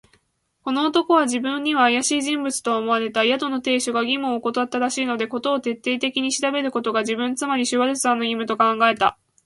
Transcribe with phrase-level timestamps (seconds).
[0.63, 3.21] この男は自分にはあやしい人物と思われた。
[3.23, 9.19] 宿の亭主が義務をおこたったらしいので、事を徹底的に調べることが、自分、つまりシュワルツァーの義務と考えた。